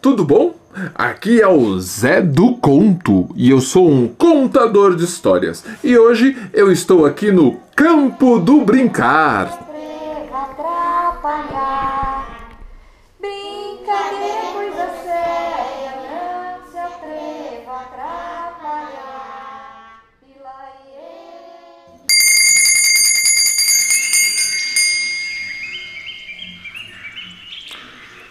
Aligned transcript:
Tudo 0.00 0.24
bom? 0.24 0.54
Aqui 0.94 1.42
é 1.42 1.46
o 1.46 1.78
Zé 1.78 2.22
do 2.22 2.54
Conto 2.56 3.28
e 3.36 3.50
eu 3.50 3.60
sou 3.60 3.90
um 3.90 4.08
contador 4.08 4.96
de 4.96 5.04
histórias. 5.04 5.62
E 5.84 5.98
hoje 5.98 6.34
eu 6.54 6.72
estou 6.72 7.04
aqui 7.04 7.30
no 7.30 7.58
Campo 7.76 8.38
do 8.38 8.62
Brincar. 8.62 9.66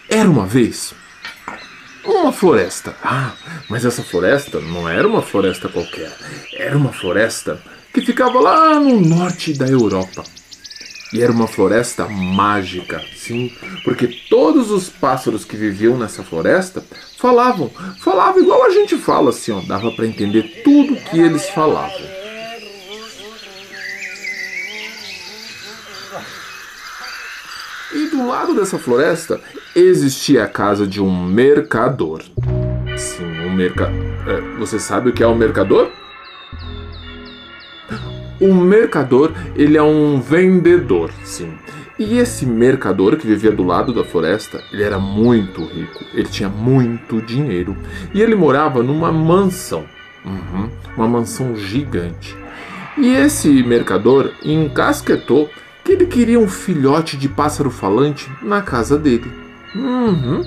Era 0.09 0.27
uma 0.27 0.47
vez 0.47 0.95
uma 2.29 2.33
floresta. 2.33 2.95
Ah, 3.03 3.33
mas 3.67 3.83
essa 3.83 4.03
floresta 4.03 4.59
não 4.59 4.87
era 4.87 5.07
uma 5.07 5.21
floresta 5.21 5.67
qualquer. 5.67 6.15
Era 6.53 6.77
uma 6.77 6.93
floresta 6.93 7.59
que 7.91 8.01
ficava 8.01 8.39
lá 8.39 8.79
no 8.79 9.01
norte 9.01 9.51
da 9.57 9.65
Europa. 9.65 10.23
E 11.11 11.23
era 11.23 11.31
uma 11.31 11.47
floresta 11.47 12.07
mágica, 12.07 13.01
sim, 13.17 13.51
porque 13.83 14.07
todos 14.29 14.69
os 14.69 14.89
pássaros 14.89 15.43
que 15.43 15.57
viviam 15.57 15.97
nessa 15.97 16.21
floresta 16.21 16.83
falavam, 17.17 17.71
falavam 17.99 18.43
igual 18.43 18.63
a 18.63 18.69
gente 18.69 18.95
fala, 18.95 19.31
assim, 19.31 19.51
ó, 19.51 19.61
dava 19.61 19.91
para 19.91 20.05
entender 20.05 20.61
tudo 20.63 20.97
que 20.97 21.19
eles 21.19 21.49
falavam. 21.49 22.19
E 27.91 28.05
do 28.11 28.27
lado 28.27 28.53
dessa 28.53 28.77
floresta 28.77 29.41
existia 29.75 30.43
a 30.43 30.47
casa 30.47 30.87
de 30.87 31.01
um 31.01 31.25
mercador. 31.25 32.21
Sim, 32.97 33.25
um 33.45 33.53
mercador. 33.53 33.95
você 34.57 34.79
sabe 34.79 35.09
o 35.09 35.13
que 35.13 35.23
é 35.23 35.27
um 35.27 35.35
mercador? 35.35 35.91
Um 38.41 38.55
mercador, 38.55 39.33
ele 39.55 39.77
é 39.77 39.83
um 39.83 40.21
vendedor, 40.21 41.11
sim. 41.23 41.53
E 41.97 42.17
esse 42.17 42.45
mercador 42.45 43.17
que 43.17 43.27
vivia 43.27 43.51
do 43.51 43.63
lado 43.63 43.93
da 43.93 44.05
floresta, 44.05 44.63
ele 44.71 44.83
era 44.83 44.97
muito 44.97 45.65
rico, 45.65 46.05
ele 46.13 46.29
tinha 46.29 46.47
muito 46.47 47.21
dinheiro 47.21 47.75
e 48.13 48.21
ele 48.21 48.35
morava 48.35 48.81
numa 48.81 49.11
mansão, 49.11 49.83
uhum, 50.23 50.69
uma 50.95 51.07
mansão 51.09 51.57
gigante. 51.57 52.37
E 52.97 53.09
esse 53.09 53.61
mercador 53.63 54.31
encasquetou 54.41 55.49
que 55.83 55.91
ele 55.91 56.05
queria 56.05 56.39
um 56.39 56.47
filhote 56.47 57.17
de 57.17 57.27
pássaro 57.27 57.69
falante 57.69 58.31
na 58.41 58.61
casa 58.61 58.97
dele. 58.97 59.48
Uhum. 59.75 60.45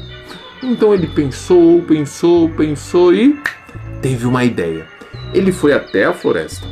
Então 0.62 0.94
ele 0.94 1.08
pensou, 1.08 1.82
pensou, 1.82 2.48
pensou 2.50 3.12
e 3.14 3.38
teve 4.00 4.26
uma 4.26 4.44
ideia. 4.44 4.86
Ele 5.34 5.50
foi 5.50 5.72
até 5.72 6.04
a 6.04 6.12
floresta. 6.12 6.66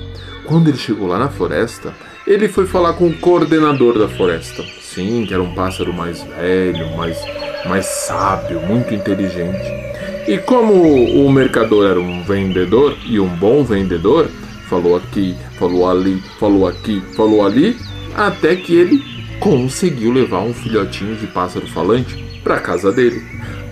Quando 0.44 0.68
ele 0.68 0.78
chegou 0.78 1.08
lá 1.08 1.18
na 1.18 1.28
floresta, 1.28 1.92
ele 2.26 2.48
foi 2.48 2.66
falar 2.66 2.92
com 2.92 3.08
o 3.08 3.18
coordenador 3.18 3.98
da 3.98 4.08
floresta. 4.08 4.62
Sim, 4.80 5.24
que 5.26 5.34
era 5.34 5.42
um 5.42 5.54
pássaro 5.54 5.92
mais 5.92 6.22
velho, 6.22 6.96
mais, 6.96 7.18
mais 7.66 7.86
sábio, 7.86 8.60
muito 8.60 8.94
inteligente. 8.94 9.80
E 10.28 10.38
como 10.38 10.72
o 10.72 11.32
mercador 11.32 11.90
era 11.90 11.98
um 11.98 12.22
vendedor 12.22 12.96
e 13.04 13.18
um 13.18 13.28
bom 13.28 13.64
vendedor, 13.64 14.28
falou 14.68 14.96
aqui, 14.96 15.36
falou 15.58 15.90
ali, 15.90 16.22
falou 16.38 16.68
aqui, 16.68 17.02
falou 17.16 17.44
ali, 17.44 17.76
até 18.14 18.54
que 18.54 18.74
ele 18.74 19.02
conseguiu 19.40 20.12
levar 20.12 20.40
um 20.40 20.54
filhotinho 20.54 21.16
de 21.16 21.26
pássaro 21.26 21.66
falante 21.66 22.29
para 22.42 22.60
casa 22.60 22.92
dele. 22.92 23.22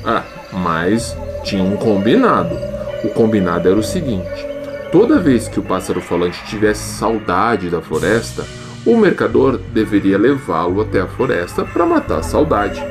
Ah, 0.04 0.24
mas 0.52 1.16
tinha 1.44 1.62
um 1.62 1.76
combinado. 1.76 2.56
O 3.04 3.08
combinado 3.08 3.68
era 3.68 3.78
o 3.78 3.82
seguinte: 3.82 4.46
toda 4.90 5.20
vez 5.20 5.48
que 5.48 5.60
o 5.60 5.62
pássaro 5.62 6.00
falante 6.00 6.44
tivesse 6.46 6.98
saudade 6.98 7.70
da 7.70 7.80
floresta, 7.80 8.44
o 8.86 8.96
mercador 8.96 9.58
deveria 9.72 10.18
levá-lo 10.18 10.80
até 10.80 11.00
a 11.00 11.06
floresta 11.06 11.64
para 11.64 11.86
matar 11.86 12.20
a 12.20 12.22
saudade. 12.22 12.82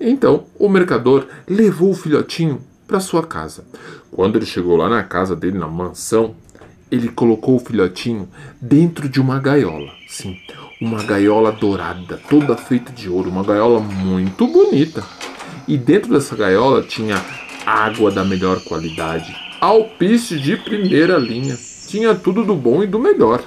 Então, 0.00 0.44
o 0.58 0.68
mercador 0.68 1.26
levou 1.46 1.90
o 1.90 1.94
filhotinho 1.94 2.60
para 2.86 3.00
sua 3.00 3.22
casa. 3.22 3.64
Quando 4.10 4.36
ele 4.36 4.46
chegou 4.46 4.76
lá 4.76 4.88
na 4.88 5.02
casa 5.02 5.36
dele, 5.36 5.58
na 5.58 5.68
mansão, 5.68 6.34
ele 6.90 7.08
colocou 7.08 7.56
o 7.56 7.58
filhotinho 7.58 8.28
dentro 8.60 9.08
de 9.08 9.20
uma 9.20 9.38
gaiola. 9.38 9.92
Sim, 10.08 10.36
uma 10.80 11.02
gaiola 11.02 11.52
dourada, 11.52 12.20
toda 12.28 12.56
feita 12.56 12.92
de 12.92 13.08
ouro, 13.08 13.30
uma 13.30 13.42
gaiola 13.42 13.80
muito 13.80 14.46
bonita. 14.46 15.04
E 15.66 15.76
dentro 15.76 16.12
dessa 16.12 16.34
gaiola 16.34 16.82
tinha 16.82 17.22
água 17.66 18.10
da 18.10 18.24
melhor 18.24 18.62
qualidade, 18.64 19.34
alpiste 19.60 20.38
de 20.38 20.56
primeira 20.56 21.18
linha. 21.18 21.58
Tinha 21.86 22.14
tudo 22.14 22.44
do 22.44 22.54
bom 22.54 22.82
e 22.82 22.86
do 22.86 22.98
melhor. 22.98 23.42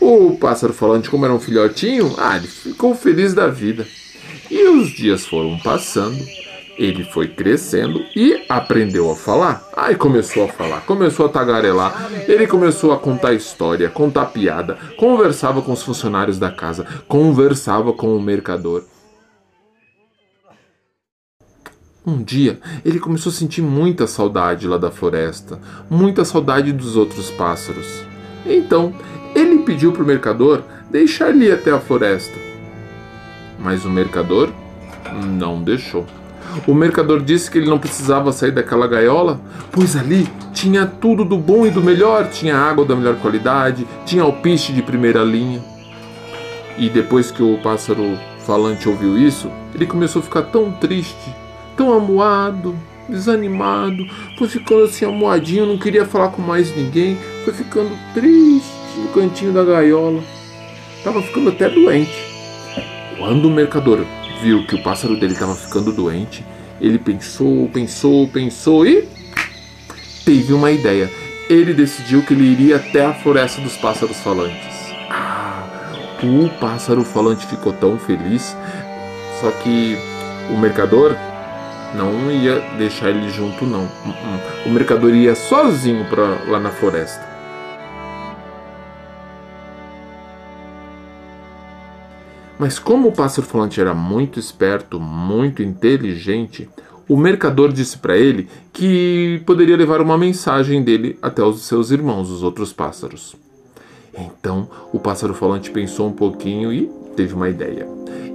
O 0.00 0.36
pássaro 0.36 0.72
falante, 0.72 1.08
como 1.08 1.24
era 1.24 1.34
um 1.34 1.40
filhotinho, 1.40 2.14
ah, 2.18 2.36
ele 2.36 2.46
ficou 2.46 2.94
feliz 2.94 3.32
da 3.32 3.48
vida. 3.48 3.86
E 4.50 4.68
os 4.68 4.90
dias 4.90 5.26
foram 5.26 5.58
passando 5.58 6.22
ele 6.76 7.04
foi 7.04 7.28
crescendo 7.28 8.04
e 8.14 8.44
aprendeu 8.48 9.10
a 9.10 9.16
falar. 9.16 9.68
Aí 9.76 9.94
começou 9.94 10.44
a 10.44 10.48
falar, 10.48 10.80
começou 10.82 11.26
a 11.26 11.28
tagarelar. 11.28 12.10
Ele 12.26 12.46
começou 12.46 12.92
a 12.92 12.98
contar 12.98 13.32
história, 13.32 13.88
contar 13.88 14.26
piada, 14.26 14.76
conversava 14.96 15.62
com 15.62 15.72
os 15.72 15.82
funcionários 15.82 16.38
da 16.38 16.50
casa, 16.50 16.86
conversava 17.06 17.92
com 17.92 18.16
o 18.16 18.20
mercador. 18.20 18.84
Um 22.06 22.22
dia, 22.22 22.60
ele 22.84 23.00
começou 23.00 23.30
a 23.30 23.34
sentir 23.34 23.62
muita 23.62 24.06
saudade 24.06 24.68
lá 24.68 24.76
da 24.76 24.90
floresta, 24.90 25.58
muita 25.88 26.22
saudade 26.22 26.70
dos 26.70 26.96
outros 26.96 27.30
pássaros. 27.30 28.02
Então, 28.44 28.92
ele 29.34 29.60
pediu 29.60 29.90
para 29.90 30.02
o 30.02 30.06
mercador 30.06 30.62
deixar 30.90 31.30
ele 31.30 31.46
ir 31.46 31.52
até 31.52 31.70
a 31.70 31.80
floresta. 31.80 32.38
Mas 33.58 33.86
o 33.86 33.90
mercador 33.90 34.50
não 35.38 35.62
deixou. 35.62 36.04
O 36.66 36.74
mercador 36.74 37.22
disse 37.22 37.50
que 37.50 37.58
ele 37.58 37.68
não 37.68 37.78
precisava 37.78 38.32
sair 38.32 38.52
daquela 38.52 38.86
gaiola, 38.86 39.40
pois 39.70 39.96
ali 39.96 40.28
tinha 40.52 40.86
tudo 40.86 41.24
do 41.24 41.36
bom 41.36 41.66
e 41.66 41.70
do 41.70 41.82
melhor: 41.82 42.28
tinha 42.28 42.56
água 42.56 42.84
da 42.84 42.94
melhor 42.94 43.16
qualidade, 43.16 43.86
tinha 44.06 44.22
alpiste 44.22 44.72
de 44.72 44.82
primeira 44.82 45.22
linha. 45.22 45.62
E 46.78 46.88
depois 46.88 47.30
que 47.30 47.42
o 47.42 47.58
pássaro 47.62 48.18
falante 48.46 48.88
ouviu 48.88 49.18
isso, 49.18 49.50
ele 49.74 49.86
começou 49.86 50.20
a 50.20 50.22
ficar 50.24 50.42
tão 50.42 50.70
triste, 50.72 51.34
tão 51.76 51.92
amuado, 51.92 52.74
desanimado, 53.08 54.04
foi 54.38 54.48
ficando 54.48 54.84
assim 54.84 55.04
amuadinho, 55.04 55.66
não 55.66 55.78
queria 55.78 56.04
falar 56.04 56.28
com 56.28 56.42
mais 56.42 56.74
ninguém, 56.74 57.16
foi 57.44 57.52
ficando 57.52 57.90
triste 58.12 58.72
no 58.96 59.08
cantinho 59.08 59.52
da 59.52 59.64
gaiola. 59.64 60.22
Estava 60.96 61.22
ficando 61.22 61.50
até 61.50 61.68
doente. 61.68 62.14
Quando 63.18 63.46
o 63.46 63.50
mercador 63.50 64.04
viu 64.42 64.66
que 64.66 64.74
o 64.74 64.82
pássaro 64.82 65.18
dele 65.18 65.32
estava 65.34 65.54
ficando 65.54 65.92
doente, 65.92 66.44
ele 66.80 66.98
pensou, 66.98 67.68
pensou, 67.68 68.28
pensou 68.28 68.86
e 68.86 69.08
teve 70.24 70.52
uma 70.52 70.70
ideia. 70.70 71.10
Ele 71.48 71.74
decidiu 71.74 72.22
que 72.22 72.32
ele 72.34 72.44
iria 72.44 72.76
até 72.76 73.04
a 73.04 73.14
floresta 73.14 73.60
dos 73.60 73.76
pássaros 73.76 74.18
falantes. 74.18 74.92
Ah, 75.10 75.92
o 76.22 76.48
pássaro 76.58 77.04
falante 77.04 77.46
ficou 77.46 77.72
tão 77.72 77.98
feliz, 77.98 78.56
só 79.40 79.50
que 79.50 79.96
o 80.50 80.56
mercador 80.56 81.14
não 81.94 82.30
ia 82.30 82.60
deixar 82.76 83.10
ele 83.10 83.30
junto 83.30 83.64
não. 83.64 83.88
O 84.66 84.70
mercador 84.70 85.14
ia 85.14 85.34
sozinho 85.34 86.04
para 86.06 86.50
lá 86.50 86.58
na 86.58 86.70
floresta. 86.70 87.33
Mas 92.58 92.78
como 92.78 93.08
o 93.08 93.12
pássaro 93.12 93.46
falante 93.46 93.80
era 93.80 93.94
muito 93.94 94.38
esperto, 94.38 95.00
muito 95.00 95.62
inteligente, 95.62 96.68
o 97.08 97.16
mercador 97.16 97.72
disse 97.72 97.98
para 97.98 98.16
ele 98.16 98.48
que 98.72 99.42
poderia 99.44 99.76
levar 99.76 100.00
uma 100.00 100.16
mensagem 100.16 100.82
dele 100.82 101.18
até 101.20 101.42
os 101.42 101.62
seus 101.62 101.90
irmãos, 101.90 102.30
os 102.30 102.42
outros 102.42 102.72
pássaros. 102.72 103.36
Então 104.16 104.68
o 104.92 104.98
pássaro 104.98 105.34
falante 105.34 105.70
pensou 105.70 106.08
um 106.08 106.12
pouquinho 106.12 106.72
e 106.72 106.90
teve 107.16 107.34
uma 107.34 107.48
ideia. 107.48 107.86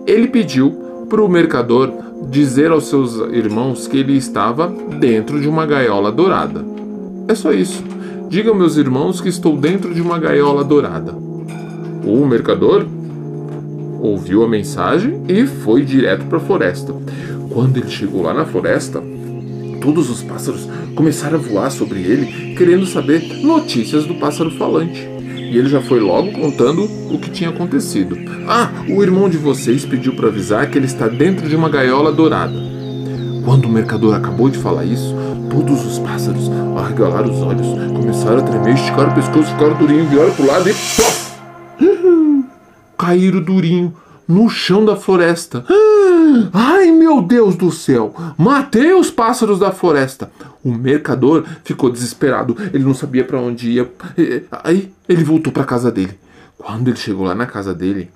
Ele 0.06 0.28
pediu 0.28 0.72
para 1.10 1.24
o 1.24 1.30
mercador 1.30 1.92
dizer 2.30 2.72
aos 2.72 2.88
seus 2.88 3.16
irmãos 3.34 3.88
que 3.88 3.98
ele 3.98 4.16
estava 4.18 4.68
dentro 4.68 5.40
de 5.40 5.48
uma 5.48 5.66
gaiola 5.66 6.12
dourada. 6.12 6.64
É 7.28 7.34
só 7.34 7.52
isso. 7.52 7.84
Diga 8.28 8.54
meus 8.54 8.78
irmãos 8.78 9.22
que 9.22 9.30
estou 9.30 9.58
dentro 9.58 9.94
de 9.94 10.02
uma 10.02 10.20
gaiola 10.20 10.64
dourada. 10.64 11.14
O 12.06 12.26
mercador 12.28 12.86
ouviu 14.02 14.44
a 14.44 14.48
mensagem 14.48 15.22
e 15.28 15.46
foi 15.46 15.84
direto 15.84 16.26
para 16.26 16.38
a 16.38 16.42
floresta. 16.42 16.94
Quando 17.50 17.78
ele 17.78 17.90
chegou 17.90 18.22
lá 18.22 18.34
na 18.34 18.46
floresta, 18.46 19.02
todos 19.82 20.10
os 20.10 20.22
pássaros 20.22 20.68
começaram 20.96 21.38
a 21.38 21.42
voar 21.42 21.72
sobre 21.72 22.00
ele, 22.00 22.56
querendo 22.56 22.86
saber 22.86 23.22
notícias 23.42 24.06
do 24.06 24.16
pássaro 24.16 24.52
falante. 24.52 25.08
E 25.36 25.58
ele 25.58 25.68
já 25.68 25.82
foi 25.82 26.00
logo 26.00 26.32
contando 26.32 26.84
o 27.12 27.18
que 27.18 27.32
tinha 27.32 27.50
acontecido. 27.50 28.16
Ah, 28.48 28.70
o 28.88 29.02
irmão 29.02 29.28
de 29.28 29.38
vocês 29.38 29.84
pediu 29.86 30.16
para 30.16 30.28
avisar 30.28 30.70
que 30.70 30.78
ele 30.78 30.86
está 30.86 31.08
dentro 31.08 31.50
de 31.50 31.56
uma 31.56 31.70
gaiola 31.70 32.12
dourada. 32.12 32.54
Quando 33.44 33.66
o 33.66 33.70
mercador 33.70 34.14
acabou 34.14 34.50
de 34.50 34.60
falar 34.60 34.86
isso, 34.86 35.16
todos 35.50 35.84
os 35.86 35.98
pássaros 35.98 36.52
arregalaram 36.78 37.32
os 37.32 37.42
olhos, 37.42 37.68
começaram 37.94 38.40
a 38.40 38.44
tremer, 38.44 38.76
esticaram 38.76 39.12
o 39.12 39.16
pescoço, 39.16 39.52
ficaram 39.52 39.76
durinho, 39.76 40.08
viraram 40.08 40.32
pro 40.36 40.46
lado 40.46 40.70
e 40.70 40.74
pof! 40.74 41.29
Caíram 43.00 43.42
durinho 43.42 43.96
no 44.28 44.50
chão 44.50 44.84
da 44.84 44.98
floresta. 44.98 45.66
Ai 46.52 46.92
meu 46.92 47.22
Deus 47.22 47.56
do 47.56 47.72
céu! 47.72 48.14
Matei 48.38 48.94
os 48.94 49.10
pássaros 49.10 49.58
da 49.58 49.72
floresta. 49.72 50.30
O 50.62 50.70
mercador 50.70 51.46
ficou 51.64 51.90
desesperado. 51.90 52.58
Ele 52.74 52.84
não 52.84 52.94
sabia 52.94 53.24
para 53.24 53.40
onde 53.40 53.72
ia. 53.72 53.90
Aí 54.52 54.92
ele 55.08 55.24
voltou 55.24 55.54
para 55.54 55.64
casa 55.64 55.90
dele. 55.90 56.20
Quando 56.58 56.90
ele 56.90 56.98
chegou 56.98 57.26
lá 57.26 57.34
na 57.34 57.46
casa 57.46 57.74
dele, 57.74 58.12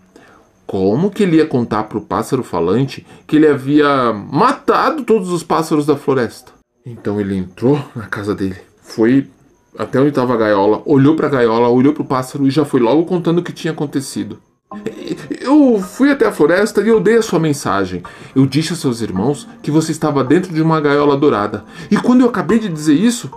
como 0.67 1.09
que 1.09 1.23
ele 1.23 1.37
ia 1.37 1.45
contar 1.45 1.83
pro 1.83 2.01
pássaro 2.01 2.43
falante 2.43 3.05
que 3.25 3.37
ele 3.37 3.47
havia 3.47 4.11
matado 4.11 5.03
todos 5.03 5.29
os 5.29 5.43
pássaros 5.43 5.85
da 5.85 5.95
floresta? 5.95 6.51
Então 6.85 7.21
ele 7.21 7.37
entrou 7.37 7.81
na 7.95 8.07
casa 8.07 8.35
dele, 8.35 8.57
foi 8.81 9.29
até 9.79 9.97
onde 9.97 10.09
estava 10.09 10.33
a 10.33 10.37
gaiola, 10.37 10.81
olhou 10.85 11.15
para 11.15 11.27
a 11.27 11.29
gaiola, 11.29 11.69
olhou 11.69 11.93
para 11.93 12.03
o 12.03 12.07
pássaro 12.07 12.45
e 12.45 12.51
já 12.51 12.65
foi 12.65 12.81
logo 12.81 13.05
contando 13.05 13.39
o 13.39 13.43
que 13.43 13.53
tinha 13.53 13.71
acontecido. 13.71 14.39
Eu 15.41 15.81
fui 15.81 16.11
até 16.11 16.27
a 16.27 16.31
floresta 16.31 16.81
e 16.81 16.87
eu 16.87 16.99
dei 16.99 17.17
a 17.17 17.21
sua 17.21 17.39
mensagem. 17.39 18.03
Eu 18.35 18.45
disse 18.45 18.73
a 18.73 18.75
seus 18.75 19.01
irmãos 19.01 19.47
que 19.61 19.71
você 19.71 19.91
estava 19.91 20.23
dentro 20.23 20.53
de 20.53 20.61
uma 20.61 20.79
gaiola 20.79 21.17
dourada. 21.17 21.65
E 21.89 21.97
quando 21.97 22.21
eu 22.21 22.29
acabei 22.29 22.59
de 22.59 22.69
dizer 22.69 22.93
isso, 22.93 23.29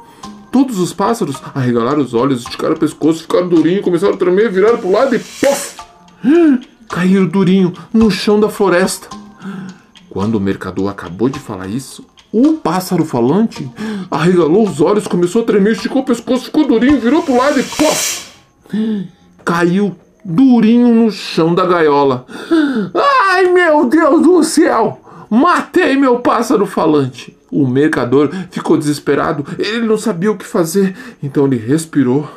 todos 0.51 0.79
os 0.79 0.93
pássaros 0.93 1.37
arregalaram 1.55 2.01
os 2.01 2.15
olhos, 2.15 2.41
esticaram 2.41 2.75
o 2.75 2.79
pescoço, 2.79 3.23
ficaram 3.23 3.49
durinhos, 3.49 3.85
começaram 3.85 4.15
a 4.15 4.17
tremer, 4.17 4.51
viraram 4.51 4.79
para 4.79 4.89
o 4.89 4.93
lado 4.93 5.15
e 5.15 5.19
pof! 5.19 5.77
Caíram 6.89 7.27
durinho 7.27 7.73
no 7.93 8.11
chão 8.11 8.39
da 8.39 8.49
floresta. 8.49 9.09
Quando 10.09 10.37
o 10.37 10.41
mercador 10.41 10.89
acabou 10.89 11.29
de 11.29 11.39
falar 11.39 11.67
isso, 11.67 12.05
o 12.33 12.55
pássaro 12.55 13.05
falante 13.05 13.71
arregalou 14.11 14.67
os 14.67 14.81
olhos, 14.81 15.07
começou 15.07 15.43
a 15.43 15.45
tremer, 15.45 15.73
esticou 15.73 16.03
o 16.03 16.05
pescoço, 16.05 16.47
ficou 16.47 16.67
durinho, 16.67 17.01
virou 17.01 17.23
pro 17.23 17.37
lado 17.37 17.61
e 17.61 17.63
pof! 17.63 18.27
Caiu 19.45 19.97
durinho 20.27 20.93
no 20.93 21.11
chão 21.11 21.55
da 21.55 21.65
gaiola. 21.65 22.27
Ai 23.31 23.53
meu 23.53 23.87
Deus 23.87 24.23
do 24.23 24.43
céu! 24.43 25.01
Matei 25.31 25.97
meu 25.97 26.19
pássaro 26.19 26.67
falante! 26.67 27.37
O 27.51 27.67
mercador 27.67 28.31
ficou 28.51 28.77
desesperado, 28.77 29.47
ele 29.57 29.87
não 29.87 29.97
sabia 29.97 30.33
o 30.33 30.37
que 30.37 30.45
fazer, 30.45 30.97
então 31.23 31.47
ele 31.47 31.57
respirou, 31.57 32.29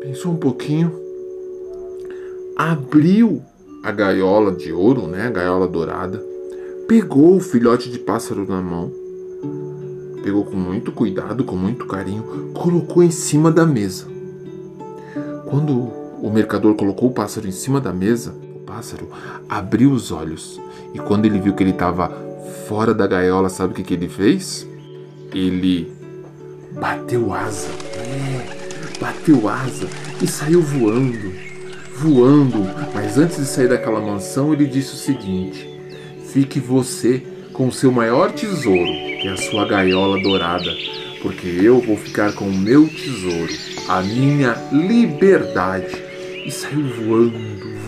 pensou 0.00 0.32
um 0.32 0.36
pouquinho, 0.36 0.90
abriu 2.56 3.42
a 3.84 3.92
gaiola 3.92 4.50
de 4.52 4.72
ouro, 4.72 5.06
né, 5.06 5.26
a 5.26 5.30
gaiola 5.30 5.68
dourada, 5.68 6.24
pegou 6.88 7.36
o 7.36 7.40
filhote 7.40 7.90
de 7.90 7.98
pássaro 7.98 8.46
na 8.48 8.62
mão, 8.62 8.90
pegou 10.22 10.44
com 10.44 10.56
muito 10.56 10.90
cuidado, 10.90 11.44
com 11.44 11.56
muito 11.56 11.86
carinho, 11.86 12.50
colocou 12.54 13.02
em 13.02 13.10
cima 13.10 13.52
da 13.52 13.66
mesa. 13.66 14.09
Quando 15.50 15.72
o 16.22 16.30
mercador 16.30 16.76
colocou 16.76 17.08
o 17.08 17.12
pássaro 17.12 17.48
em 17.48 17.50
cima 17.50 17.80
da 17.80 17.92
mesa, 17.92 18.32
o 18.54 18.60
pássaro 18.60 19.08
abriu 19.48 19.90
os 19.90 20.12
olhos 20.12 20.60
e 20.94 20.98
quando 21.00 21.26
ele 21.26 21.40
viu 21.40 21.54
que 21.54 21.64
ele 21.64 21.70
estava 21.70 22.08
fora 22.68 22.94
da 22.94 23.04
gaiola, 23.04 23.48
sabe 23.48 23.72
o 23.72 23.74
que, 23.76 23.82
que 23.82 23.94
ele 23.94 24.08
fez? 24.08 24.64
Ele 25.34 25.92
bateu 26.78 27.34
asa, 27.34 27.68
é, 27.96 28.98
bateu 29.00 29.48
asa 29.48 29.88
e 30.22 30.26
saiu 30.28 30.62
voando, 30.62 31.32
voando. 31.96 32.70
Mas 32.94 33.18
antes 33.18 33.38
de 33.38 33.46
sair 33.46 33.68
daquela 33.68 34.00
mansão, 34.00 34.52
ele 34.52 34.66
disse 34.66 34.94
o 34.94 34.98
seguinte: 34.98 35.68
Fique 36.32 36.60
você 36.60 37.26
com 37.52 37.66
o 37.66 37.72
seu 37.72 37.90
maior 37.90 38.30
tesouro, 38.30 38.92
que 39.20 39.26
é 39.26 39.32
a 39.32 39.36
sua 39.36 39.66
gaiola 39.66 40.22
dourada, 40.22 40.70
porque 41.22 41.46
eu 41.48 41.80
vou 41.80 41.96
ficar 41.96 42.32
com 42.32 42.46
o 42.46 42.52
meu 42.52 42.88
tesouro, 42.88 43.52
a 43.88 44.02
minha 44.02 44.54
liberdade. 44.72 46.02
E 46.46 46.50
saiu 46.50 46.88
voando, 46.88 47.38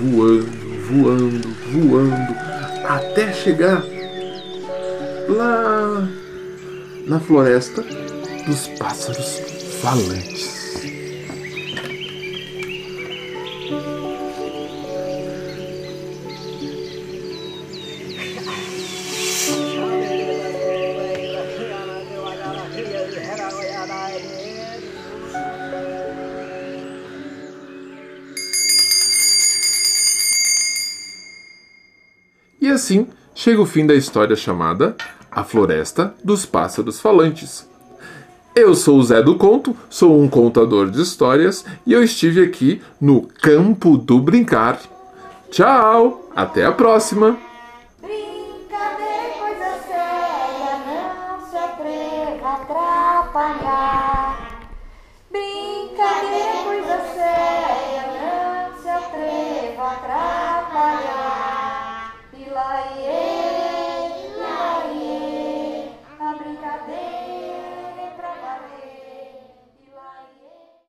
voando, 0.01 0.63
voando, 0.89 1.49
voando, 1.73 2.37
até 2.87 3.33
chegar 3.33 3.83
lá 5.29 6.09
na 7.07 7.19
floresta 7.19 7.83
dos 8.47 8.69
pássaros 8.79 9.41
falantes. 9.81 10.62
Assim 32.73 33.07
chega 33.35 33.61
o 33.61 33.67
fim 33.67 33.87
da 33.87 33.95
história 33.95 34.37
chamada 34.37 34.97
A 35.31 35.45
Floresta 35.45 36.15
dos 36.23 36.45
Pássaros 36.47 37.01
Falantes. 37.01 37.69
Eu 38.55 38.75
sou 38.75 38.99
o 38.99 39.03
Zé 39.03 39.23
do 39.23 39.37
Conto, 39.37 39.75
sou 39.89 40.21
um 40.21 40.29
contador 40.29 40.91
de 40.91 41.01
histórias 41.01 41.65
e 41.87 41.93
eu 41.93 42.03
estive 42.03 42.43
aqui 42.43 42.83
no 43.01 43.23
Campo 43.23 43.97
do 43.97 44.19
Brincar. 44.19 44.79
Tchau, 45.51 46.31
até 46.37 46.65
a 46.65 46.73
próxima! 46.73 47.52